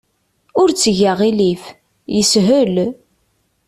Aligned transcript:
Ur 0.61 0.69
tteg 0.71 0.99
aɣilif. 1.11 1.63
Yeshel. 2.15 2.75